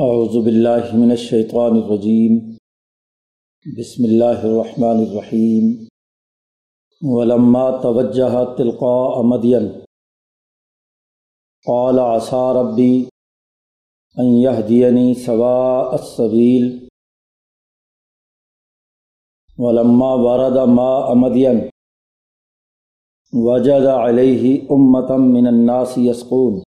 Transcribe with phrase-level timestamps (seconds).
[0.00, 2.38] اعوذ باللہ من الشیطان الرجیم۔
[3.78, 5.86] بسم اللہ الرحمن الرحیم۔
[7.00, 9.68] ولما توجہ تلقاء مدین۔
[11.66, 13.08] قال عصا ربی
[14.16, 16.88] ان يهديني سواء السبيل
[19.58, 21.60] ولما ورد ماء مدين
[23.32, 26.69] وجد عليه أمة من الناس يسقون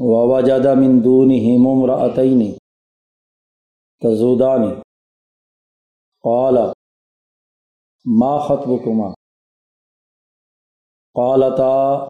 [0.00, 2.58] ووجد من دونهم امرأتين
[4.00, 4.82] تزودان.
[6.22, 6.72] قال،
[8.04, 9.14] ما خطبكما؟
[11.14, 12.08] قالتا،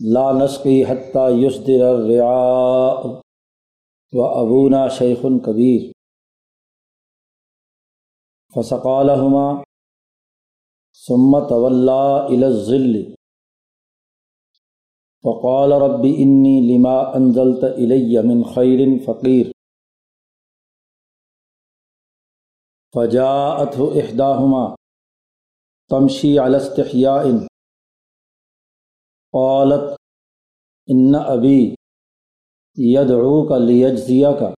[0.00, 3.20] لا نسقي حتى يصدر الرعاء.
[4.14, 5.92] وأبونا شيخ كبير.
[8.56, 9.64] فسقى لهما،
[11.06, 13.19] ثم تولى إلى الظل.
[15.24, 19.50] فقال رب انی لما انزلت الی من خیر فقیر
[22.94, 24.76] فجاءته احداهما
[25.90, 27.46] تمشي على استحياء.
[29.32, 29.96] قالت
[30.90, 31.74] ان ابی
[32.78, 34.54] يدعوك ليجزيك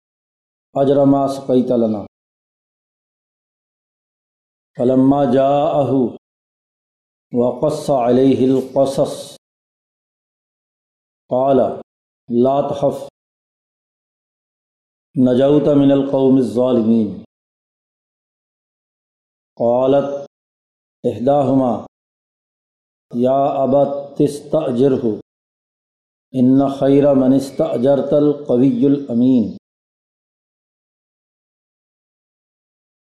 [0.76, 2.08] اجر ما سقيت لنا.
[4.78, 6.18] فلما جاءه
[7.34, 9.41] وقص عليه القصص
[11.32, 11.58] قال،
[12.30, 13.08] لا تخف.
[15.16, 17.24] نجوت من القوم الظالمین.
[19.56, 20.26] قالت
[21.04, 21.86] احداهما
[23.16, 25.06] یا ابت تستأجره
[26.34, 29.58] ان خیر من استأجرت القوی الامین.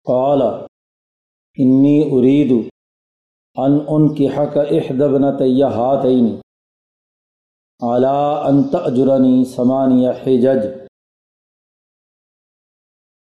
[0.05, 0.43] قال،
[1.59, 2.51] انی ارید
[3.57, 6.48] ان انکحک احد ابنتی ہاتین.
[7.81, 10.65] اعلیٰ انت اجرنی ثمانیہ حجج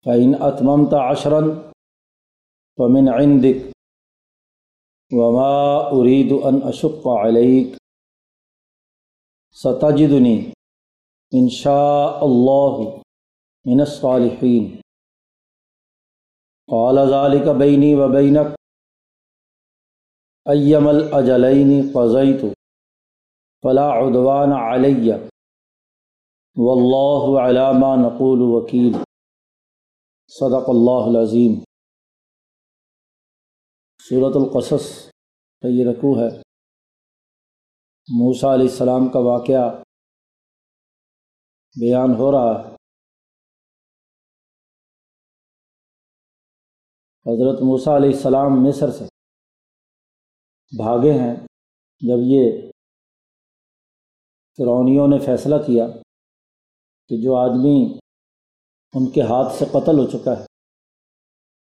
[0.06, 1.50] فعین اتممت عشرن
[2.78, 3.66] فمن عندك
[5.12, 5.56] وما
[5.98, 7.76] ارید ان اشق علیک
[9.58, 10.36] ستجدنی
[11.32, 12.78] ان شاء اللہ
[13.66, 14.70] من الصالحین
[16.70, 18.56] قال ذلك بینی و بینک
[20.46, 22.59] ایم الاجلین قضیت
[23.64, 25.16] فلا عدوان علیہ
[26.58, 28.94] واللہ علامہ نقول وکیل.
[30.32, 31.58] صدق اللہ العظیم.
[34.00, 34.88] صورت القصص
[35.64, 36.30] کا یہ رقو ہے.
[38.08, 39.66] موسیٰ علیہ السلام کا واقعہ
[41.76, 42.76] بیان ہو رہا ہے.
[47.26, 49.06] حضرت موسیٰ علیہ السلام مصر سے
[50.72, 51.36] بھاگے ہیں
[52.02, 52.69] جب یہ
[54.58, 55.88] فرونیوں نے فیصلہ کیا
[57.10, 57.78] کہ جو آدمی
[58.94, 60.46] ان کے ہاتھ سے قتل ہو چکا ہے،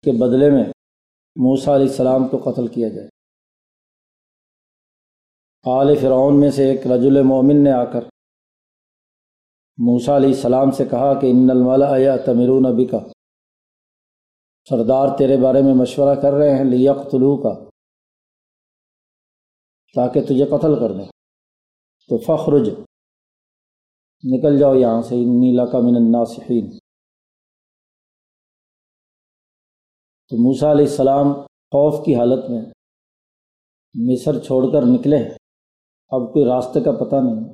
[0.03, 0.63] کے بدلے میں
[1.35, 3.07] موسیٰ علیہ السلام کو قتل کیا جائے۔
[5.65, 8.03] آل فرعون میں سے ایک رجل مومن نے آ کر
[9.77, 12.99] موسیٰ علیہ السلام سے کہا کہ ان الملا تمرون نبی کا
[14.69, 17.53] سردار تیرے بارے میں مشورہ کر رہے ہیں لیقتلو کا
[19.95, 21.09] تاکہ تجھے قتل کر دیں۔
[22.09, 22.69] تو فخرج
[24.23, 26.69] نکل جاؤ یہاں سے نیلا کا من الناسحین
[30.31, 31.33] تو موسیٰ علیہ السلام
[31.73, 32.61] خوف کی حالت میں
[33.95, 35.17] مصر چھوڑ کر نکلے۔
[36.11, 37.53] اب کوئی راستے کا پتہ نہیں،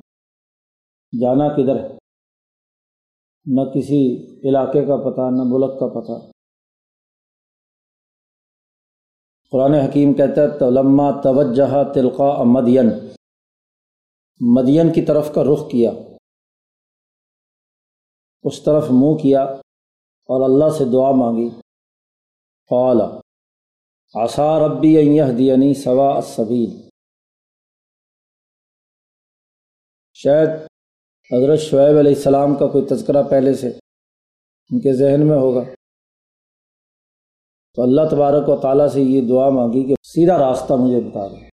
[1.20, 1.88] جانا کدھر ہے؟
[3.56, 4.00] نہ کسی
[4.48, 6.16] علاقے کا پتہ، نہ ملک کا پتہ۔
[9.52, 12.88] قرآن حکیم کہتا ہے تو لمہ توجہ تلقا مدین۔
[14.40, 15.90] مدین کی طرف کا رخ کیا،
[18.42, 19.42] اس طرف منہ کیا
[20.30, 21.48] اور اللہ سے دعا مانگی۔
[22.70, 23.00] قال
[24.14, 24.96] آسا ربی
[25.38, 26.88] دینی سوا السبیل۔
[30.14, 30.48] شاید
[31.32, 33.68] حضرت شعیب علیہ السلام کا کوئی تذکرہ پہلے سے
[34.70, 35.64] ان کے ذہن میں ہوگا۔
[37.74, 41.50] تو اللہ تبارک و تعالیٰ سے یہ دعا مانگی کہ سیدھا راستہ مجھے بتا دیں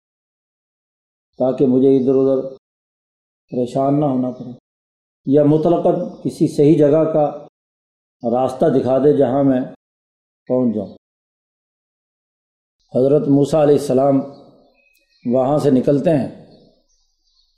[1.38, 2.57] تاکہ مجھے ادھر ادھر
[3.50, 4.50] پریشان نہ ہونا پڑے۔
[5.26, 5.86] یا مطلق
[6.24, 7.46] کسی صحیح جگہ کا
[8.30, 9.60] راستہ دکھا دے جہاں میں
[10.48, 10.96] پہنچ جاؤں۔
[12.94, 14.20] حضرت موسیٰ علیہ السلام
[15.26, 16.46] وہاں سے نکلتے ہیں،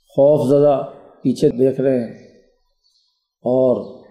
[0.09, 0.81] خوف زدہ
[1.21, 2.27] پیچھے دیکھ رہے ہیں
[3.41, 4.03] اور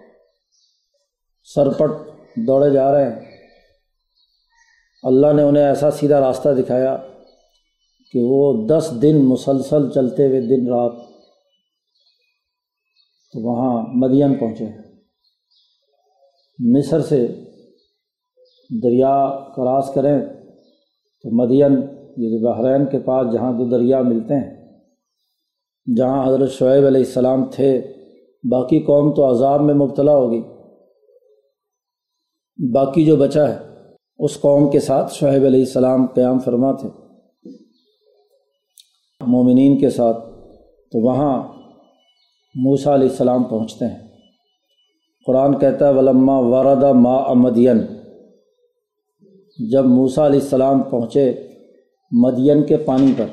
[1.43, 1.91] سرپٹ
[2.35, 3.37] دوڑے جا رہے ہیں۔
[5.03, 6.97] اللہ نے انہیں ایسا سیدھا راستہ دکھایا
[8.11, 11.10] کہ وہ دس دن مسلسل چلتے ہوئے دن رات
[13.33, 14.65] تو وہاں مدین پہنچے۔
[16.59, 17.27] مصر سے
[18.83, 20.19] دریا کراس کریں
[21.23, 21.73] تو مدین،
[22.17, 24.49] یہ بحرین کے پاس جہاں دو دریا ملتے ہیں،
[25.97, 27.81] جہاں حضرت شعیب علیہ السلام تھے،
[28.51, 30.41] باقی قوم تو عذاب میں مبتلا ہوگی۔
[32.73, 33.57] باقی جو بچا ہے،
[34.17, 36.89] اس قوم کے ساتھ شعیب علیہ السلام قیام فرما تھے۔
[39.27, 40.17] مومنین کے ساتھ،
[40.91, 41.60] تو وہاں
[42.55, 44.07] موسا علیہ السلام پہنچتے ہیں۔
[45.25, 47.77] قرآن کہتا ہے، ولما واردا ما امدین
[49.71, 51.47] جب موسا علیہ السلام پہنچے
[52.11, 53.25] مدین کے پانی پر،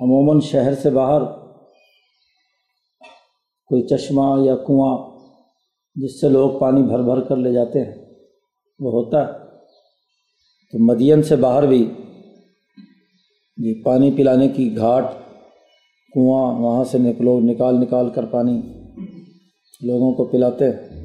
[0.00, 1.22] عموماً شہر سے باہر،
[3.66, 4.96] کوئی چشمہ یا کنواں
[5.94, 7.94] جس سے لوگ پانی بھر بھر کر لے جاتے ہیں،
[8.78, 9.32] وہ ہوتا ہے۔
[10.72, 11.84] تو مدین سے باہر بھی
[13.56, 15.04] جی پانی پلانے کی گھاٹ
[16.14, 18.62] کنواں وہاں سے نکلو، نکال نکال کر پانی
[19.80, 20.96] لوگوں کو پلاتے۔ ہیں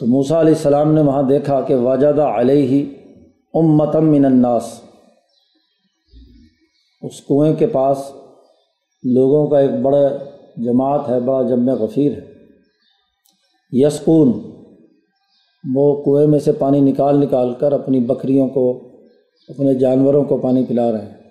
[0.00, 2.94] تو موسا علیہ السلام نے وہاں دیکھا کہ واجدہ علیہ ہی
[3.54, 4.80] امتم من الناس۔
[7.02, 8.12] اس کنویں کے پاس
[9.02, 10.08] لوگوں کا ایک بڑا
[10.56, 12.32] جماعت ہے، بڑا جمع غفیر ہے۔
[13.72, 14.32] یسکون،
[15.74, 18.80] وہ کنویں میں سے پانی نکال نکال کر اپنی بکریوں کو،
[19.48, 21.21] اپنے جانوروں کو پانی پلا رہے ہیں۔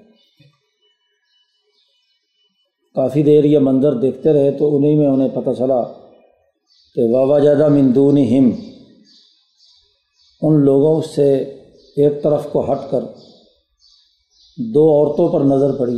[2.96, 5.82] کافی دیر یہ منظر دیکھتے رہے تو انہیں میں انہیں پتہ چلا
[6.96, 8.50] کہ وابا جادہ مندون ہم
[10.42, 11.34] ان لوگوں سے
[11.98, 13.04] ایک طرف کو ہٹ کر
[14.58, 15.98] دو عورتوں پر نظر پڑی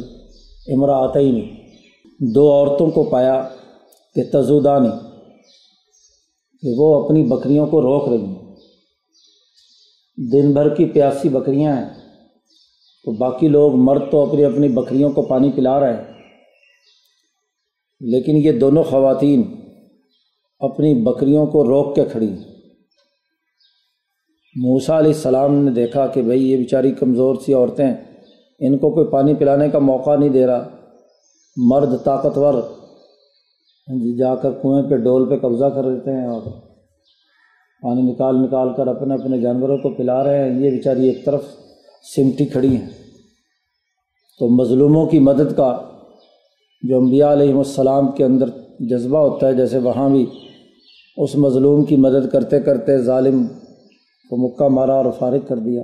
[0.74, 1.52] امراط ہی نہیں
[2.34, 3.50] دو عورتوں کو پایا
[4.16, 4.90] کہ تزودانی،
[6.64, 8.56] کہ وہ اپنی بکریوں کو روک رہی ہیں۔
[10.18, 11.90] دن بھر کی پیاسی بکریاں ہیں،
[13.06, 16.13] تو باقی لوگ مرد تو اپنی اپنی بکریوں کو پانی پلا رہے ہیں۔
[18.04, 19.44] لیکن یہ دونوں خواتین
[20.60, 22.36] اپنی بکریوں کو روک کے کھڑی
[24.56, 27.94] موسا علیہ السلام نے دیکھا کہ بھائی یہ بیچاری کمزور سی عورتیں،
[28.60, 30.70] ان کو کوئی پانی پلانے کا موقع نہیں دے رہا۔
[31.58, 32.54] مرد طاقتور،
[34.18, 36.42] جا کر کنویں پہ ڈول پہ قبضہ کر لیتے ہیں اور
[37.82, 41.44] پانی نکال نکال کر اپنے اپنے جانوروں کو پلا رہے ہیں۔ یہ بیچاری ایک طرف
[42.16, 42.90] سمٹی کھڑی ہیں۔
[44.40, 45.93] تو مظلوموں کی مدد کا
[46.84, 48.50] جو انبیاء علیہم السلام کے اندر
[48.80, 50.26] جذبہ ہوتا ہے، جیسے وہاں بھی
[51.18, 53.48] اس مظلوم کی مدد کرتے کرتے ظالم
[54.30, 55.84] کو مکہ مارا اور فارغ کر دیا۔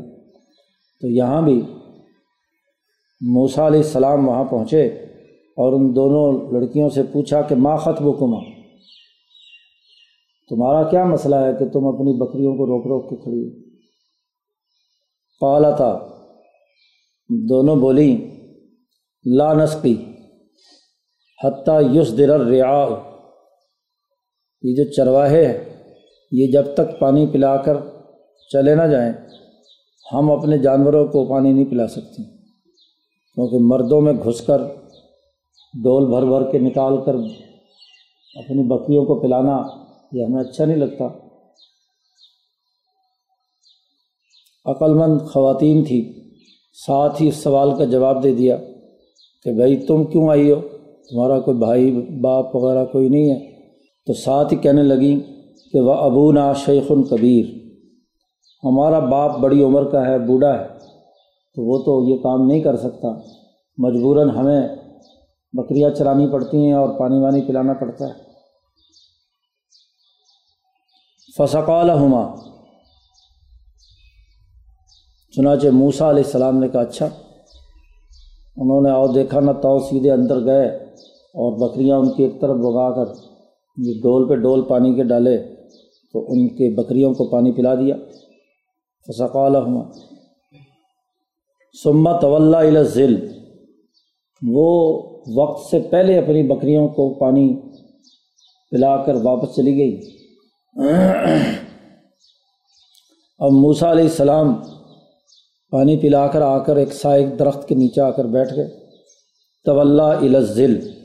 [1.01, 1.61] تو یہاں بھی
[3.21, 4.85] موسا علیہ السلام وہاں پہنچے
[5.57, 8.39] اور ان دونوں لڑکیوں سے پوچھا کہ ماں خط بکما
[10.49, 13.49] تمہارا کیا مسئلہ ہے کہ تم اپنی بکریوں کو روک روک کے کھڑی
[15.39, 15.99] پالا تھا
[17.29, 18.29] دونوں بولی
[19.25, 19.95] لا نسقی۔
[21.43, 22.53] حتیٰ یس در
[24.63, 25.83] یہ جو چرواہے ہیں
[26.31, 27.77] یہ جب تک پانی پلا کر
[28.51, 29.13] چلے نہ جائیں،
[30.13, 32.23] ہم اپنے جانوروں کو پانی نہیں پلا سکتے۔
[33.33, 34.61] کیونکہ مردوں میں گھس کر،
[35.83, 37.13] ڈول بھر بھر کے نکال کر
[38.35, 39.57] اپنی بکریوں کو پلانا
[40.11, 41.05] یہ ہمیں اچھا نہیں لگتا۔
[44.65, 46.29] عقلمند خواتین تھی،
[46.87, 48.57] ساتھ ہی اس سوال کا جواب دے دیا
[49.43, 50.78] کہ بھائی تم کیوں آئی ہو؟
[51.09, 53.59] تمہارا کوئی بھائی، باپ وغیرہ کوئی نہیں ہے۔
[54.05, 55.19] تو ساتھ ہی کہنے لگیں
[55.73, 57.45] کہ وہ ابو نا شیخ القبیر
[58.63, 60.67] ہمارا باپ بڑی عمر کا ہے، بوڑھا ہے۔
[61.55, 63.07] تو وہ تو یہ کام نہیں کر سکتا۔
[63.77, 64.67] مجبوراً ہمیں
[65.53, 68.13] بکریاں چرانی پڑتی ہیں اور پانی وانی پلانا پڑتا ہے۔
[71.37, 72.35] فسقال ہما
[75.35, 77.05] چنانچہ موسا علیہ السلام نے کہا اچھا
[78.57, 80.88] انہوں نے اور دیکھا، نہ تو سیدھے اندر گئے۔
[81.33, 83.13] اور بکریاں ان کی ایک طرف بگا کر
[83.77, 85.37] یہ ڈول پہ ڈول پانی کے ڈالے
[86.13, 87.95] تو ان کے بکریوں کو پانی پلا دیا۔
[89.07, 89.55] فسقال
[91.83, 93.15] سما طول ذیل
[94.47, 94.67] وہ
[95.35, 97.61] وقت سے پہلے اپنی بکریوں کو پانی
[98.71, 99.99] پلا کر واپس چلی گئی۔
[103.39, 104.53] اب موسا علیہ السلام
[105.71, 108.67] پانی پلا کر آ کر ایک سا ایک درخت کے نیچے آ کر بیٹھ گئے۔
[109.65, 110.98] طول الزل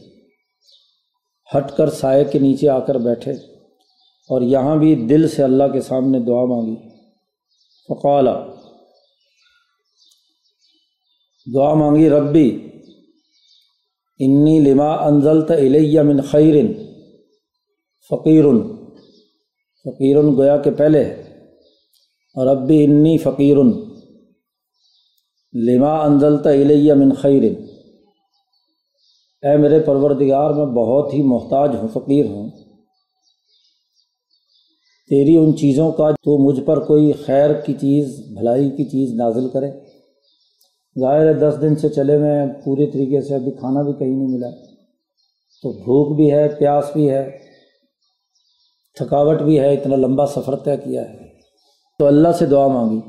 [1.53, 3.33] ہٹ کر سائے کے نیچے آ کر بیٹھے
[4.31, 6.77] اور یہاں بھی دل سے اللہ کے سامنے دعا مانگی۔
[7.89, 8.47] فقالا،
[11.55, 12.49] دعا مانگی، ربی،
[14.19, 16.55] انی لما انزلت الیہ من خیر
[18.11, 18.45] فقیر۔
[19.85, 21.03] فقیر گویا کے پہلے،
[22.35, 23.57] اور ربی انی فقیر۔
[25.55, 27.64] لما انزلت الیہ من خیر۔
[29.45, 32.51] اے میرے پروردگار، میں بہت ہی محتاج ہوں، فقیر ہوں۔
[35.11, 39.49] تیری ان چیزوں کا تو مجھ پر کوئی خیر کی چیز، بھلائی کی چیز نازل
[39.49, 39.71] کرے۔
[41.01, 44.29] ظاہر ہے، دس دن سے چلے میں پورے طریقے سے ابھی کھانا بھی کہیں نہیں
[44.29, 44.51] ملا۔
[45.63, 47.39] تو بھوک بھی ہے، پیاس بھی ہے،
[48.99, 51.19] تھکاوٹ بھی ہے، اتنا لمبا سفر طے کیا ہے۔
[51.99, 53.01] تو اللہ سے دعا مانگی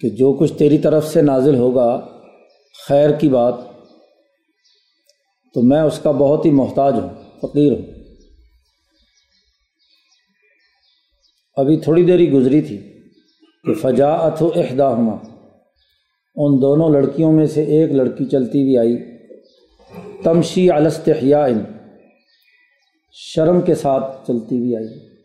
[0.00, 2.15] کہ جو کچھ تیری طرف سے نازل ہوگا
[2.88, 3.54] خیر کی بات،
[5.54, 7.08] تو میں اس کا بہت ہی محتاج ہوں،
[7.42, 7.82] فقیر ہوں۔
[11.56, 12.78] ابھی تھوڑی دیر گزری تھی
[13.64, 14.88] کہ فجاعت و احدا
[16.36, 19.18] ان دونوں لڑکیوں میں سے ایک لڑکی چلتی ہوئی آئی۔
[20.24, 21.46] تمشی علستحیاء
[23.12, 25.16] شرم کے ساتھ چلتی ہوئی آئی۔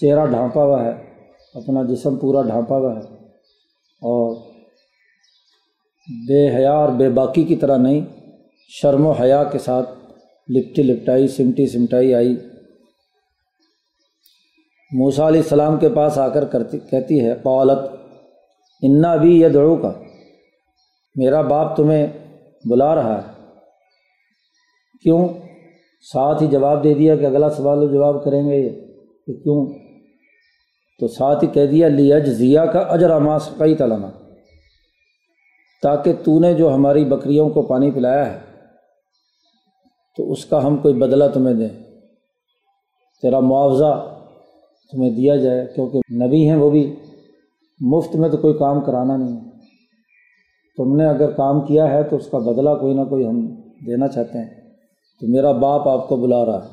[0.00, 0.90] چہرہ ڈھانپا ہوا ہے،
[1.54, 3.00] اپنا جسم پورا ڈھانپا ہوا ہے
[4.00, 4.49] اور
[6.28, 8.00] بے حیا اور بے باقی کی طرح نہیں،
[8.68, 9.90] شرم و حیا کے ساتھ
[10.48, 12.36] لپٹی لپٹائی، سمٹی سمٹائی آئی۔
[14.92, 17.78] موسا علیہ السلام کے پاس آ کر کرتی، کہتی ہے قولت
[18.82, 19.92] انا بھی یہ دوڑوں کا
[21.16, 22.06] میرا باپ تمہیں
[22.70, 23.32] بلا رہا ہے۔
[25.02, 25.28] کیوں؟
[26.12, 28.70] ساتھ ہی جواب دے دیا کہ اگلا سوال جواب کریں گے یہ
[29.26, 29.66] کہ کیوں؟
[31.00, 34.10] تو ساتھ ہی کہہ دیا، لیج ضیا کا اجر اماس کئی تلانا
[35.82, 38.40] تاکہ تو نے جو ہماری بکریوں کو پانی پلایا ہے،
[40.16, 41.68] تو اس کا ہم کوئی بدلہ تمہیں دیں۔
[43.22, 44.16] تیرا معاوضہ
[44.92, 46.96] تمہیں دیا جائے، کیونکہ نبی ہیں وہ بھی۔
[47.80, 49.50] مفت میں تو کوئی کام کرانا نہیں ہے۔
[50.76, 53.46] تم نے اگر کام کیا ہے تو اس کا بدلہ کوئی نہ کوئی ہم
[53.86, 54.70] دینا چاہتے ہیں۔
[55.20, 56.68] تو میرا باپ آپ کو بلا رہا ہے۔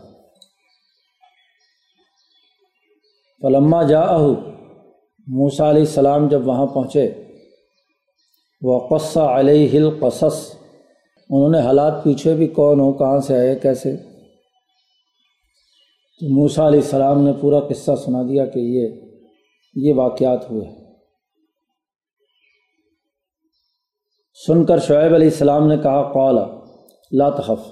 [3.42, 4.18] فلما جا
[5.28, 7.24] موسا علیہ السلام جب وہاں پہنچے
[8.62, 10.56] وہ قصہ علیہ القصص۔
[11.30, 13.98] انہوں نے حالات پوچھے بھی کون ہو، کہاں سے آئے، کیسے۔
[16.20, 18.88] تو موسا علیہ السلام نے پورا قصہ سنا دیا کہ یہ
[19.76, 20.68] یہ واقعات ہوئے۔
[24.48, 26.48] سن کر شعیب علیہ السلام نے کہا قالا
[27.12, 27.72] لا تخف،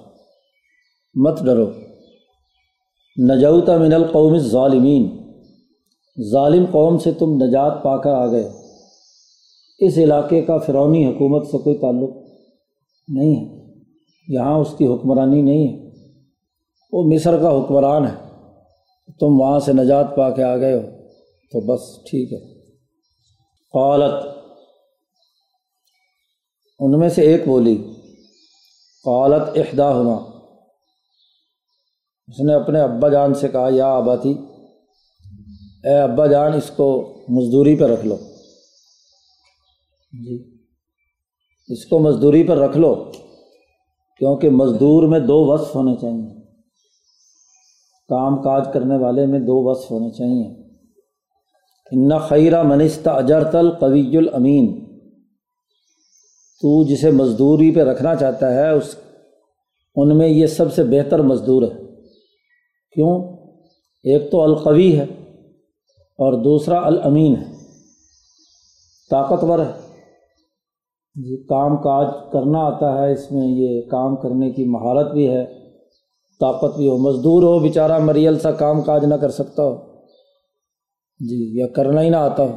[1.13, 1.71] مت ڈرو۔
[3.31, 5.17] نجوتا من القوم ظالمین
[6.31, 8.64] ظالم قوم سے تم نجات پا کر آ گئے۔
[9.79, 12.09] اس علاقے کا فرونی حکومت سے کوئی تعلق
[13.07, 13.73] نہیں ہے۔
[14.27, 15.91] یہاں اس کی حکمرانی نہیں ہے۔
[16.91, 18.25] وہ مصر کا حکمران ہے۔
[19.19, 20.81] تم وہاں سے نجات پا کے آ گئے ہو۔
[21.51, 22.55] تو بس ٹھیک ہے۔
[23.73, 24.25] قالت،
[26.79, 27.93] ان میں سے ایک بولی،
[29.03, 30.15] قالت احدا ہما
[32.27, 34.35] اس نے اپنے ابا جان سے کہا، یا ابا تھی
[35.83, 38.17] اے ابا جان، اس کو مزدوری پہ رکھ لو۔
[40.23, 40.57] جی۔
[41.67, 43.11] اس کو مزدوری پر رکھ لو،
[44.17, 46.29] کیونکہ مزدور میں دو وصف ہونے چاہئیں
[48.09, 50.65] کام کاج کرنے والے میں دو وصف ہونے چاہئیں
[51.91, 54.85] ان خیرہ منستہ اجر تل قوی الامین۔
[56.61, 58.95] تو جسے مزدوری پہ رکھنا چاہتا ہے، اس،
[59.95, 61.85] ان میں یہ سب سے بہتر مزدور ہے۔
[62.91, 63.37] کیوں؟
[64.03, 65.05] ایک تو القوی ہے
[65.95, 67.55] اور دوسرا الامین ہے۔
[69.09, 69.84] طاقتور ہے۔
[71.15, 75.45] جی کام کاج کرنا آتا ہے، اس میں یہ کام کرنے کی مہارت بھی ہے،
[76.39, 79.75] طاقت بھی ہو، مزدور ہو، بیچارہ مریل سا کام کاج نہ کر سکتا ہو۔
[81.19, 82.51] جی یا کرنا ہی نہ آتا ہو۔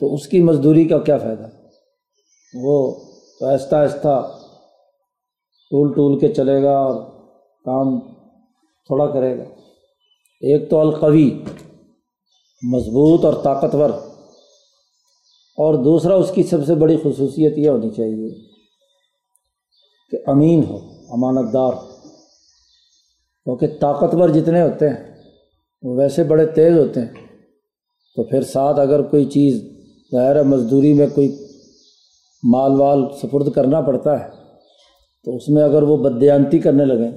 [0.00, 1.46] تو اس کی مزدوری کا کیا فائدہ؟
[2.54, 2.94] وہ
[3.40, 4.30] تو آہستہ آہستہ
[5.70, 7.00] ٹول ٹول کے چلے گا اور
[7.64, 8.00] کام
[8.86, 9.42] تھوڑا کرے گا۔
[10.40, 11.44] ایک تو القوی،
[12.62, 13.90] مضبوط اور طاقتور۔
[15.58, 18.28] اور دوسرا اس کی سب سے بڑی خصوصیت یہ ہونی چاہیے
[20.10, 20.76] کہ امین ہو،
[21.08, 21.72] امانت دار
[23.44, 25.14] کیونکہ طاقتور جتنے ہوتے ہیں،
[25.82, 27.08] وہ ویسے بڑے تیز ہوتے ہیں۔
[28.16, 29.64] تو پھر ساتھ اگر کوئی چیز
[30.12, 31.36] ظاہر مزدوری میں کوئی
[32.42, 34.28] مال وال سپرد کرنا پڑتا ہے،
[35.24, 37.10] تو اس میں اگر وہ بدیانتی کرنے لگیں،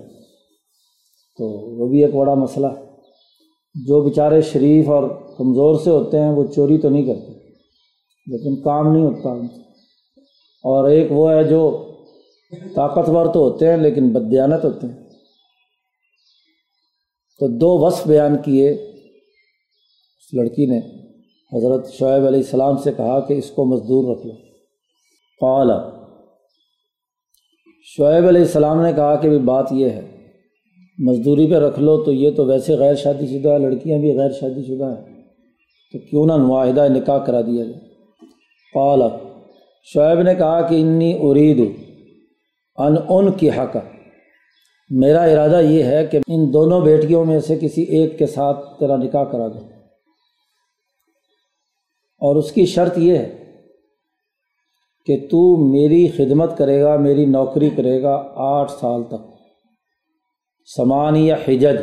[1.38, 2.92] تو وہ بھی ایک بڑا مسئلہ ہے۔
[3.88, 7.31] جو بیچارے شریف اور کمزور سے ہوتے ہیں، وہ چوری تو نہیں کرتے۔
[8.26, 9.62] لیکن کام نہیں ہوتا۔ ان سے
[10.64, 11.88] اور ایک وہ ہے جو
[12.76, 15.10] طاقتور تو ہوتے ہیں لیکن بدیانت ہوتے ہیں۔
[17.40, 20.80] تو دو وصف بیان کیے۔ اس لڑکی نے
[21.58, 24.34] حضرت شعیب علیہ السلام سے کہا کہ اس کو مزدور رکھ لو۔
[25.40, 25.72] قال،
[27.84, 30.30] شعیب علیہ السلام نے کہا کہ بات یہ ہے،
[30.98, 34.32] مزدوری پہ رکھ لو تو یہ تو ویسے غیر شادی شدہ ہے لڑکیاں بھی غیر
[34.32, 35.24] شادی شدہ ہیں۔
[35.92, 37.91] تو کیوں نہ معاہدہ نکاح کرا دیا جائے۔
[38.74, 39.02] قال،
[39.84, 41.60] شعیب نے کہا کہ انی ارید
[42.76, 43.78] ان ان کی حق
[44.90, 48.98] میرا ارادہ یہ ہے کہ ان دونوں بیٹیوں میں سے کسی ایک کے ساتھ تیرا
[48.98, 49.68] نکاح کرا دوں۔
[52.20, 53.60] اور اس کی شرط یہ ہے
[55.06, 59.32] کہ تو میری خدمت کرے گا، میری نوکری کرے گا آٹھ سال تک۔
[60.76, 61.78] سمان یا حجج۔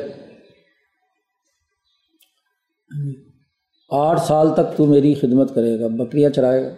[3.89, 6.75] آٹھ سال تک تو میری خدمت کرے گا، بکریاں چرائے گا۔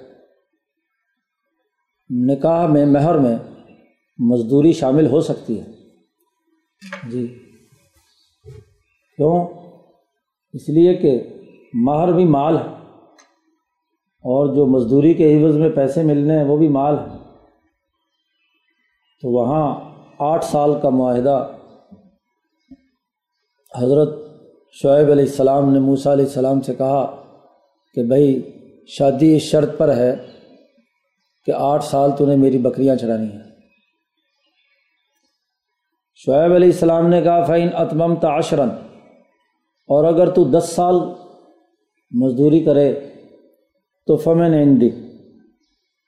[2.10, 3.36] نکاح میں، مہر میں
[4.18, 5.66] مزدوری شامل ہو سکتی ہے۔
[7.10, 7.26] جی۔
[9.16, 9.48] کیوں؟
[10.52, 11.22] اس لیے کہ
[11.74, 12.74] مہر بھی مال ہے۔
[14.02, 17.16] اور جو مزدوری کے عوض میں پیسے ملنے ہیں، وہ بھی مال ہے
[19.22, 19.80] تو وہاں
[20.18, 21.56] آٹھ سال کا معاہدہ
[23.76, 24.29] حضرت
[24.72, 27.22] شعیب علیہ السلام نے موسیٰ علیہ السلام سے کہا
[27.94, 28.42] کہ بھائی
[28.86, 30.16] شادی اس شرط پر ہے
[31.44, 33.50] کہ آٹھ سال تو نے میری بکریاں چڑھانی ہیں۔
[36.14, 38.68] شعیب علیہ السلام نے کہا فعین اتمم تعشرن
[39.88, 40.94] اور اگر تو دس سال
[42.10, 43.00] مزدوری کرے
[44.06, 44.90] تو فمن اندی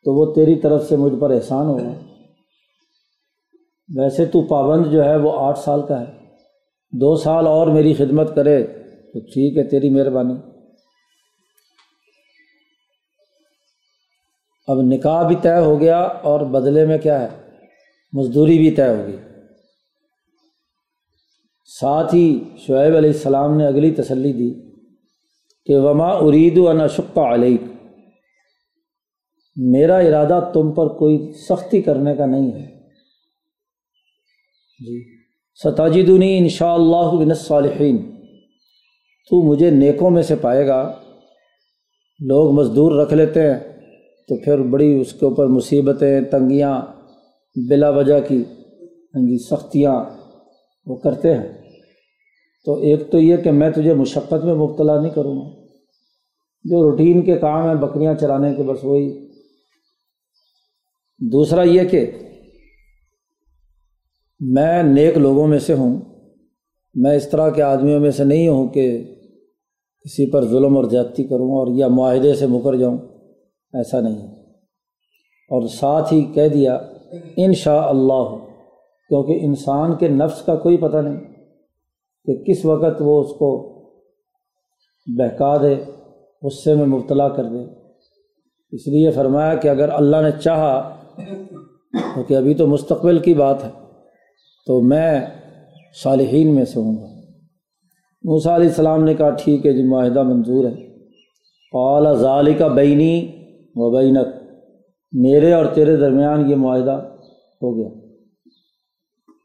[0.05, 1.93] تو وہ تیری طرف سے مجھ پر احسان ہوگا۔
[3.97, 6.22] ویسے تو پابند جو ہے وہ آٹھ سال کا ہے۔
[6.93, 8.65] دو سال اور میری خدمت کرے
[9.13, 10.35] تو ٹھیک ہے، تیری مہربانی۔
[14.67, 17.57] اب نکاح بھی طے ہو گیا اور بدلے میں کیا ہے؟
[18.13, 19.17] مزدوری بھی طے ہوگی۔
[21.65, 24.71] ساتھ ہی شعیب علیہ السلام نے اگلی تسلی دی
[25.67, 27.57] کہ وما ارید و نشق علیہ
[29.57, 32.89] میرا ارادہ تم پر کوئی سختی کرنے کا نہیں ہے۔
[34.87, 35.22] جی۔
[35.55, 38.11] ستاجدنی ان شاء اللہ بن صالحین
[39.31, 40.93] تو مجھے نیکوں میں سے پائے گا۔
[42.21, 43.59] لوگ مزدور رکھ لیتے ہیں،
[44.29, 46.83] تو پھر بڑی اس کے اوپر مصیبتیں، تنگیاں
[47.69, 48.45] بلا وجہ کی
[49.39, 50.05] سختیاں
[50.87, 51.49] وہ کرتے ہیں۔
[52.65, 55.63] تو ایک تو یہ کہ میں تجھے مشقت میں مبتلا نہیں کروں گا۔
[56.65, 59.29] جو روٹین کے کام ہیں، بکریاں چرانے کے بس وہی۔
[61.19, 62.11] دوسرا یہ کہ
[64.51, 66.01] میں نیک لوگوں میں سے ہوں۔
[66.95, 69.05] میں اس طرح کے آدمیوں میں سے نہیں ہوں کہ
[70.05, 72.99] کسی پر ظلم اور زیادتی کروں اور یا معاہدے سے مکر جاؤں۔
[73.73, 74.27] ایسا نہیں
[75.51, 76.75] اور ساتھ ہی کہہ دیا
[77.37, 78.37] ان شاء اللہ
[79.09, 81.21] کیونکہ انسان کے نفس کا کوئی پتہ نہیں
[82.25, 83.73] کہ کس وقت وہ اس کو
[85.07, 85.75] بہکا دے
[86.43, 87.63] غصے میں مبتلا کر دے۔
[88.73, 90.97] اس لیے فرمایا کہ اگر اللہ نے چاہا
[92.15, 93.82] کیونکہ ابھی تو مستقبل کی بات ہے۔
[94.67, 95.21] تو میں
[96.03, 97.07] صالحین میں سے ہوں گا۔
[98.25, 100.93] موسیٰ علیہ السلام نے کہا، ٹھیک ہے جی معاہدہ منظور ہے۔
[101.73, 103.29] قال ظالی کا بینی
[103.75, 104.27] و بینک۔
[105.13, 107.07] میرے اور تیرے درمیان یہ معاہدہ
[107.63, 107.89] ہو گیا۔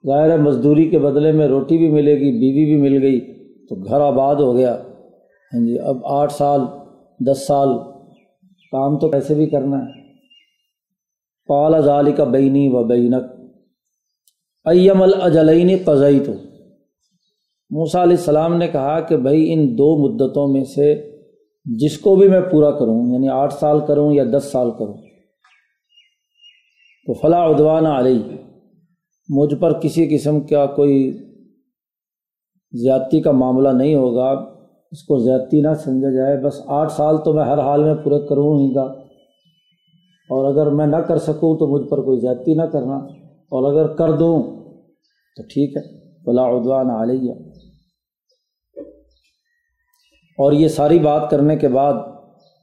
[0.08, 3.20] ظاہر مزدوری کے بدلے میں روٹی بھی ملے گی، بیوی بھی مل گئی،
[3.68, 4.76] تو گھر آباد ہو گیا۔
[5.54, 6.62] ہاں جی اب آٹھ سال،
[7.20, 7.70] دس سال
[8.72, 10.14] کام تو کیسے بھی کرنا ہے۔
[11.48, 13.37] قال ظالی کا بینی و بینک۔
[14.68, 16.32] ایم الاجلین قزئی تو
[17.70, 21.18] موسیٰ علیہ السلام نے کہا کہ بھائی ان دو مدتوں میں سے
[21.66, 24.94] جس کو بھی میں پورا کروں یعنی آٹھ سال کروں یا دس سال کروں،
[27.06, 28.38] تو فلاں ادوان علیہ۔
[29.30, 31.18] مجھ پر کسی قسم کا کوئی
[32.72, 34.30] زیادتی کا معاملہ نہیں ہوگا۔
[34.92, 38.28] اس کو زیادتی نہ سمجھا جائے۔ بس آٹھ سال تو میں ہر حال میں پورے
[38.28, 38.84] کروں ہی گا۔
[40.30, 42.96] اور اگر میں نہ کر سکوں تو مجھ پر کوئی زیادتی نہ کرنا۔
[43.50, 44.57] اور اگر کر دوں
[45.38, 47.34] تو ٹھیک ہے۔ بلا ادوان علیہ
[50.39, 51.93] اور یہ ساری بات کرنے کے بعد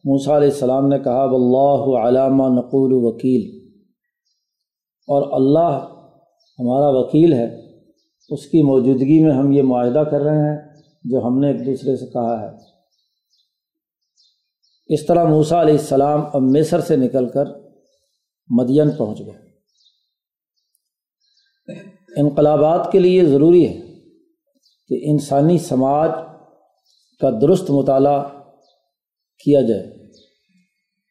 [0.05, 3.71] موسیٰ علیہ السلام نے کہا بلّہ علامہ نقول وکیل
[5.07, 5.73] اور اللہ
[6.59, 7.47] ہمارا وکیل ہے۔
[8.29, 10.59] اس کی موجودگی میں ہم یہ معاہدہ کر رہے ہیں،
[11.05, 12.49] جو ہم نے ایک دوسرے سے کہا ہے۔
[14.87, 17.45] اس طرح موسیٰ علیہ السلام اب مصر سے نکل کر
[18.49, 19.44] مدین پہنچ گئے۔
[22.17, 23.81] انقلابات کے لیے ضروری ہے
[24.91, 26.11] کہ انسانی سماج
[27.21, 28.23] کا درست مطالعہ
[29.45, 29.83] کیا جائے،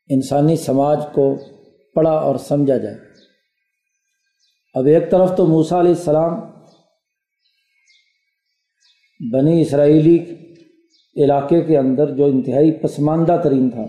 [0.10, 1.34] انسانی سماج کو
[1.96, 2.96] پڑھا اور سمجھا جائے۔
[4.76, 6.40] اب ایک طرف تو موسیٰ علیہ السلام
[9.20, 10.18] بنی اسرائیلی
[11.16, 13.86] علاقے کے اندر جو انتہائی پسماندہ ترین تھا،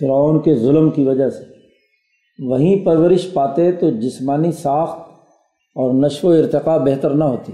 [0.00, 1.44] فرعون کے ظلم کی وجہ سے،
[2.38, 5.05] وہیں پرورش پاتے تو جسمانی ساخت
[5.76, 7.52] اور نشو و ارتقاء بہتر نہ ہوتی۔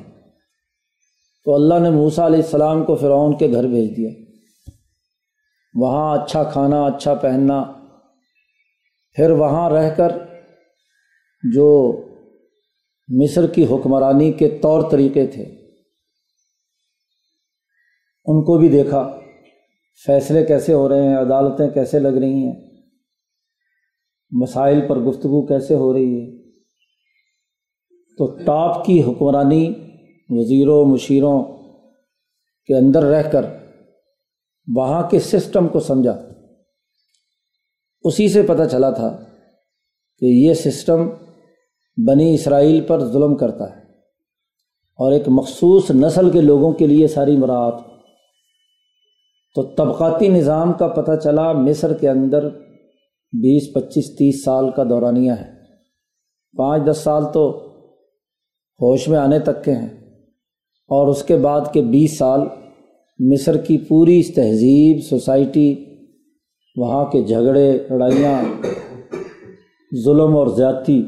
[1.44, 4.10] تو اللہ نے موسیٰ علیہ السلام کو فرعون کے گھر بھیج دیا۔
[5.74, 7.62] وہاں اچھا کھانا اچھا پہننا۔
[9.12, 10.08] پھر وہاں رہ کر
[11.52, 11.92] جو
[13.08, 15.42] مصر کی حکمرانی کے طور طریقے تھے،
[18.24, 19.18] ان کو بھی دیکھا۔
[20.06, 22.70] فیصلے کیسے ہو رہے ہیں؟ عدالتیں کیسے لگ رہی ہیں؟
[24.30, 26.41] مسائل پر گفتگو کیسے ہو رہی ہے؟
[28.18, 29.74] تو ٹاپ کی حکمرانی
[30.28, 31.42] وزیروں، مشیروں
[32.66, 33.44] کے اندر رہ کر
[34.76, 36.22] وہاں کے سسٹم کو سمجھا۔
[38.02, 39.24] اسی سے پتہ چلا تھا
[40.18, 41.08] کہ یہ سسٹم
[42.06, 43.82] بنی اسرائیل پر ظلم کرتا ہے
[44.94, 47.74] اور ایک مخصوص نسل کے لوگوں کے لیے ساری مراعات۔
[49.54, 52.48] تو طبقاتی نظام کا پتہ چلا مصر کے اندر
[53.32, 55.50] بیس، پچیس، تیس سال کا دورانیہ ہے۔
[56.56, 57.71] پانچ، دس سال تو
[58.82, 59.88] ہوش میں آنے تک کے ہیں۔
[60.82, 62.40] اور اس کے بعد کے بیس سال
[63.18, 65.84] مصر کی پوری تہذیب، سوسائٹی،
[66.76, 68.42] وہاں کے جھگڑے، لڑائیاں،
[70.04, 71.02] ظلم اور زیادتی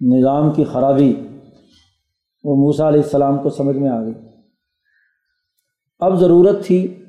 [0.00, 1.14] نظام کی خرابی،
[2.44, 4.14] وہ موسا علیہ السلام کو سمجھ میں آ گئی۔
[6.00, 7.04] اب ضرورت تھی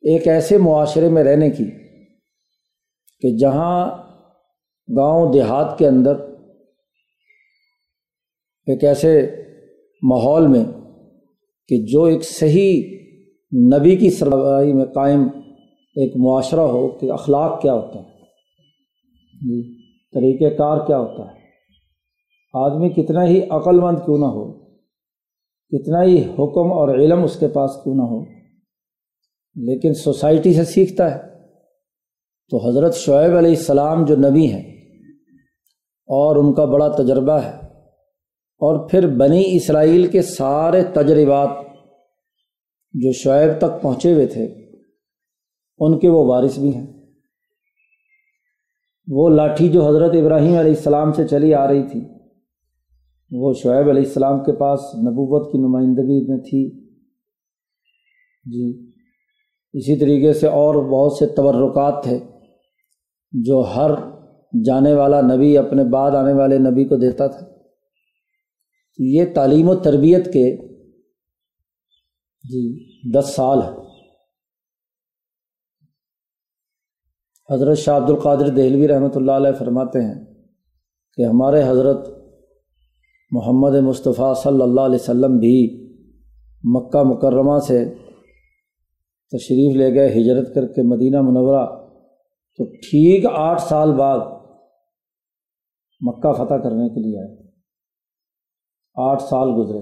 [0.00, 1.64] ایک ایسے معاشرے میں رہنے کی
[3.20, 3.90] کہ جہاں
[4.96, 6.33] گاؤں دیہات کے اندر
[8.66, 9.30] ایک ایسے
[10.02, 10.64] ماحول میں
[11.68, 12.82] کہ جو ایک صحیح
[13.78, 15.20] نبی کی سربراہی میں قائم
[15.96, 18.14] ایک معاشرہ ہو کہ اخلاق کیا ہوتا ہے
[19.34, 21.38] جی طریقۂ کار کیا ہوتا ہے۔
[22.54, 24.52] آدمی کتنا ہی عقل مند کیوں نہ ہو،
[25.68, 28.24] کتنا ہی حکم اور علم اس کے پاس کیوں نہ ہو،
[29.56, 31.20] لیکن سوسائٹی سے سیکھتا ہے۔
[32.50, 34.62] تو حضرت شعیب علیہ السلام جو نبی ہیں
[36.08, 37.63] اور ان کا بڑا تجربہ ہے
[38.64, 41.48] اور پھر بنی اسرائیل کے سارے تجربات
[42.92, 44.44] جو شعیب تک پہنچے ہوئے تھے،
[45.78, 46.86] ان کے وہ وارث بھی ہیں۔
[49.08, 52.00] وہ لاٹھی جو حضرت ابراہیم علیہ السلام سے چلی آ رہی تھی،
[53.30, 56.84] وہ شعیب علیہ السلام کے پاس نبوت کی نمائندگی میں تھی۔
[58.44, 58.90] جی
[59.72, 62.18] اسی طریقے سے اور بہت سے تبرکات تھے
[63.32, 63.90] جو ہر
[64.64, 67.53] جانے والا نبی اپنے بعد آنے والے نبی کو دیتا تھا۔
[68.98, 70.56] یہ تعلیم و تربیت کے
[72.44, 72.62] جی
[73.18, 73.70] دس سال ہے
[77.54, 80.24] حضرت شاہ عبد القادر دہلوی رحمۃ اللہ علیہ فرماتے ہیں
[81.18, 82.08] کہ ہمارے حضرت
[83.30, 85.56] محمد مصطفیٰ صلی اللہ علیہ وسلم بھی
[86.64, 87.84] مکہ مکرمہ سے
[89.32, 91.66] تشریف لے گئے، ہجرت کر کے مدینہ منورہ،
[92.56, 94.18] تو ٹھیک آٹھ سال بعد
[96.00, 97.43] مکہ فتح کرنے کے لیے آئے۔
[98.94, 99.78] آٹھ سال گزرے۔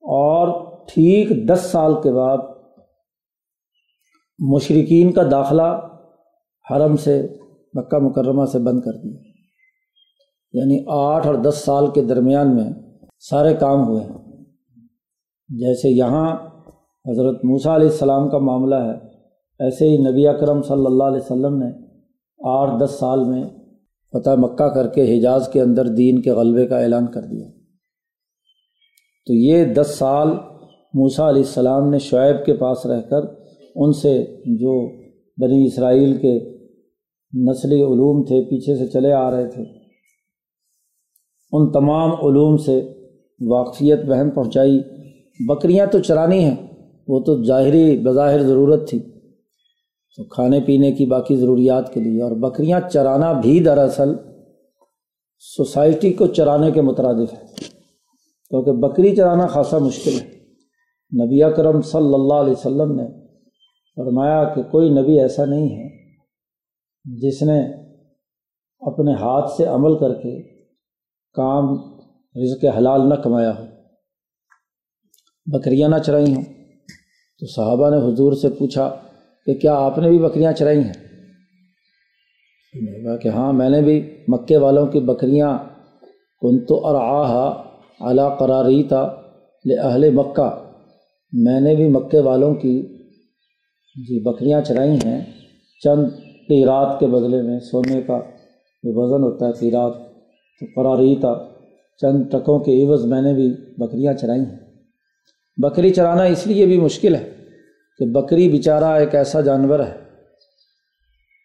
[0.00, 2.38] اور ٹھیک دس سال کے بعد
[4.38, 5.88] مشرقین کا داخلہ
[6.70, 7.28] حرم سے
[7.74, 9.18] مکہ مکرمہ سے بند کر دیا۔
[10.52, 12.70] یعنی آٹھ اور دس سال کے درمیان میں
[13.30, 14.44] سارے کام ہوئے۔ ہیں
[15.48, 16.36] جیسے یہاں
[17.10, 19.06] حضرت موسیٰ علیہ السلام کا معاملہ ہے،
[19.58, 21.70] ایسے ہی نبی اکرم صلی اللہ علیہ وسلم نے
[22.44, 23.44] آٹھ دس سال میں
[24.12, 27.61] فتح مکہ کر کے حجاز کے اندر دین کے غلبے کا اعلان کر دیا۔
[29.26, 30.28] تو یہ دس سال
[30.94, 33.26] موسیٰ علیہ السلام نے شعیب کے پاس رہ کر
[33.76, 34.14] ان سے
[34.56, 34.74] جو
[35.38, 36.34] بنی اسرائیل کے
[37.32, 39.62] نسلی علوم تھے، پیچھے سے چلے آ رہے تھے،
[41.52, 42.80] ان تمام علوم سے
[43.40, 44.78] واقفیت بہن پہنچائی۔
[45.48, 46.56] بکریاں تو چرانی ہیں،
[47.08, 48.98] وہ تو ظاہری بظاہر ضرورت تھی۔
[50.18, 54.14] تو کھانے پینے کی باقی ضروریات کے لیے، اور بکریاں چرانا بھی دراصل
[55.56, 57.70] سوسائٹی کو چرانے کے مترادف ہے
[58.52, 60.26] کیونکہ بکری چرانا خاصا مشکل ہے۔
[61.24, 63.06] نبی اکرم صلی اللہ علیہ وسلم نے
[63.96, 65.88] فرمایا کہ کوئی نبی ایسا نہیں ہے
[67.04, 67.60] جس نے
[68.80, 70.42] اپنے ہاتھ سے عمل کر کے
[71.32, 71.74] کام
[72.42, 73.64] رزق حلال نہ کمایا ہو۔
[75.46, 76.42] بکریاں نہ چرائی ہوں۔
[77.40, 78.96] تو صحابہ نے حضور سے پوچھا
[79.46, 80.92] کہ کیا آپ نے بھی بکریاں چرائی ہیں؟
[83.04, 85.58] کہا کہ ہاں میں نے بھی مکے والوں کی بکریاں
[86.40, 89.02] کن تو ارآ اعلیٰ قراری تھا
[89.82, 90.64] اہل مکہ۔
[91.32, 92.82] میں نے بھی مکے والوں کی
[93.96, 95.24] جی بکریاں چرائی ہیں۔
[95.84, 96.06] چند
[96.48, 98.20] قیرات کے بدلے میں سونے کا
[98.82, 99.92] جو وزن ہوتا ہے، قیرات،
[100.60, 101.48] تو قراری تھا۔
[102.00, 104.58] چند ٹکوں کے عوض میں نے بھی بکریاں چرائی ہیں۔
[105.56, 107.30] بکری چرانا اس لیے بھی مشکل ہے
[107.98, 109.96] کہ بکری بیچارہ ایک ایسا جانور ہے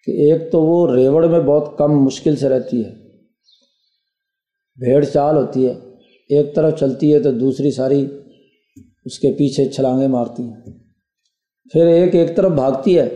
[0.03, 2.89] کہ ایک تو وہ ریوڑ میں بہت کم مشکل سے رہتی ہے،
[4.79, 5.73] بھیڑ چال ہوتی ہے۔
[6.29, 8.07] ایک طرف چلتی ہے تو دوسری ساری
[9.05, 10.61] اس کے پیچھے چھلانگیں مارتی ہیں۔
[11.73, 13.09] پھر ایک ایک طرف بھاگتی ہے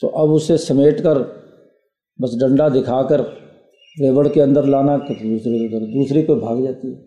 [0.00, 1.18] تو اب اسے سمیٹ کر
[2.22, 3.20] بس ڈنڈا دکھا کر
[4.02, 6.98] ریوڑ کے اندر لانا کہ دوسرے ادھر، دوسری کو بھاگ جاتی ہے۔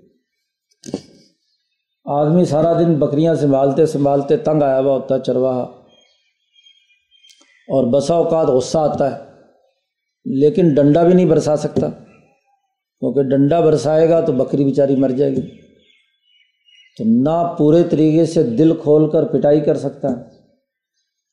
[2.06, 5.62] آدمی سارا دن بکریاں سنبھالتے سنبھالتے تنگ آیا ہوا ہوتا ہے، چرواہا۔
[7.68, 9.24] اور بسا اوقات غصہ آتا ہے،
[10.26, 11.88] لیکن ڈنڈا بھی نہیں برسا سکتا۔
[13.02, 15.42] کیونکہ ڈنڈا برسائے گا تو بکری بیچاری مر جائے گی۔
[16.98, 20.16] تو نہ پورے طریقے سے دل کھول کر پٹائی کر سکتا ہے۔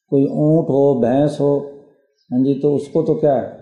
[0.08, 1.78] کوئی اونٹ ہو، بھینس ہو
[2.32, 3.58] ہاں جی تو اس کو تو کیا ہے؟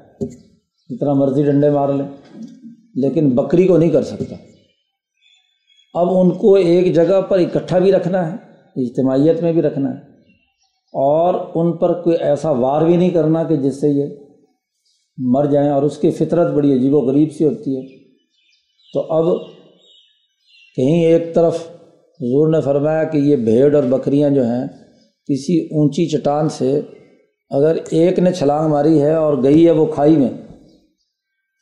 [0.89, 2.39] جتنا مرضی ڈنڈے مار لیں
[2.95, 4.37] لیکن بکری کو نہیں کر سکتا۔
[5.95, 8.37] اب ان کو ایک جگہ پر اکٹھا بھی رکھنا ہے،
[8.77, 9.99] اجتماعیت میں بھی رکھنا ہے۔
[10.93, 14.26] اور ان پر کوئی ایسا وار بھی نہیں کرنا کہ جس سے یہ
[15.17, 17.83] مر جائیں اور اس کی فطرت بڑی عجیب و غریب سی ہوتی ہے۔
[18.95, 19.41] تو اب
[20.77, 21.55] کہیں ایک طرف
[22.21, 24.67] حضور نے فرمایا کہ یہ بھیڑ اور بکریاں جو ہیں،
[25.27, 26.81] کسی اونچی چٹان سے
[27.51, 30.31] اگر ایک نے چھلانگ ماری ہے اور گئی ہے وہ کھائی میں،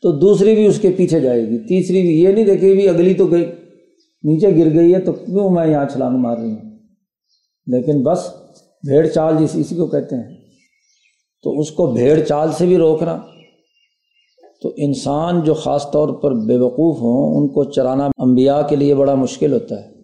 [0.03, 3.15] تو دوسری بھی اس کے پیچھے جائے گی۔ تیسری بھی یہ نہیں دیکھے بھی اگلی
[3.15, 3.45] تو گئی،
[4.23, 6.79] نیچے گر گئی ہے تو کیوں میں یہاں چھلانگ مار رہی ہوں؟
[7.67, 8.19] لیکن بس
[8.89, 10.37] بھیڑ چال جس اسی کو کہتے ہیں۔
[11.43, 13.34] تو اس کو بھیڑ چال سے بھی روکنا۔
[14.63, 18.95] تو انسان جو خاص طور پر بے وقوف ہوں، ان کو چرانا انبیاء کے لیے
[18.95, 19.95] بڑا مشکل ہوتا ہے۔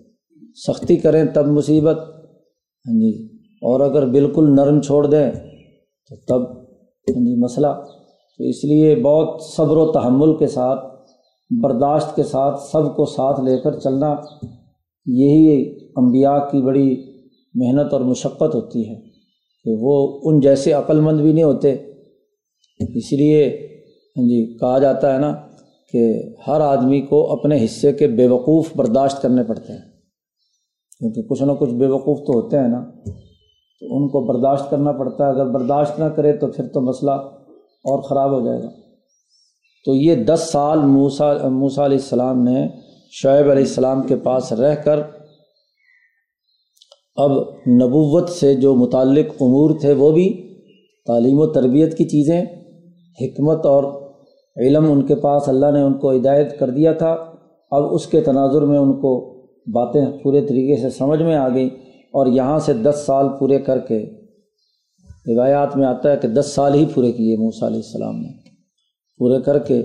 [0.66, 1.98] سختی کریں تب مصیبت۔
[2.86, 3.26] ہاں جی۔
[3.62, 5.30] اور اگر بالکل نرم چھوڑ دیں،
[6.08, 7.66] تو تب ہاں جی مسئلہ۔
[8.38, 10.80] تو اس لیے بہت صبر و تحمل کے ساتھ،
[11.62, 14.16] برداشت کے ساتھ، سب کو ساتھ لے کر چلنا،
[15.06, 17.02] یہی انبیاء کی بڑی
[17.54, 18.94] محنت اور مشقت ہوتی ہے
[19.64, 21.72] کہ وہ ان جیسے عقلمند بھی نہیں ہوتے۔
[22.80, 23.69] اس لیے
[24.20, 25.34] ہاں جی کہا جاتا ہے نا
[25.92, 29.90] کہ ہر آدمی کو اپنے حصے کے بے وقوف برداشت کرنے پڑتے ہیں۔
[30.98, 32.84] کیونکہ کچھ نہ کچھ بے وقوف تو ہوتے ہیں نا،
[33.80, 37.10] تو ان کو برداشت کرنا پڑتا ہے۔ اگر برداشت نہ کرے تو پھر تو مسئلہ
[37.10, 38.68] اور خراب ہو جائے گا۔
[39.84, 42.68] تو یہ دس سال موسا موسا علیہ السلام نے
[43.10, 45.00] شعیب علیہ السلام کے پاس رہ کر
[47.16, 47.30] اب
[47.68, 50.56] نبوت سے جو متعلق امور تھے وہ بھی
[51.06, 52.42] تعلیم و تربیت کی چیزیں،
[53.20, 53.99] حکمت اور
[54.56, 57.16] علم ان کے پاس اللہ نے ان کو ہدایت کر دیا تھا۔
[57.70, 59.40] اب اس کے تناظر میں ان کو
[59.72, 61.68] باتیں پورے طریقے سے سمجھ میں آ گئیں
[62.12, 64.10] اور یہاں سے دس سال پورے کر کے
[65.26, 68.28] روایات میں آتا ہے کہ دس سال ہی پورے کیے موسیٰ علیہ السلام نے۔
[69.18, 69.82] پورے کر کے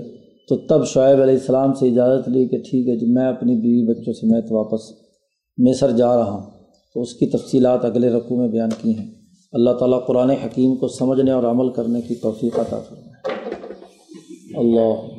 [0.48, 3.86] تو تب شعیب علیہ السلام سے اجازت لی کہ ٹھیک ہے جی میں اپنی بیوی
[3.90, 4.80] بچوں سے میں تو واپس
[5.58, 6.50] مصر جا رہا ہوں۔
[6.94, 9.10] تو اس کی تفصیلات اگلے رقوع میں بیان کی ہیں۔
[9.52, 13.06] اللہ تعالیٰ قرآن حکیم کو سمجھنے اور عمل کرنے کی توفیق عطا فرمائے۔
[14.56, 15.15] اللہ